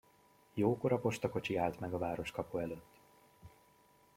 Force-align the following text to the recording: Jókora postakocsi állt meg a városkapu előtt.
Jókora 0.53 0.97
postakocsi 0.99 1.57
állt 1.57 1.79
meg 1.79 1.93
a 1.93 1.97
városkapu 1.97 2.57
előtt. 2.57 2.97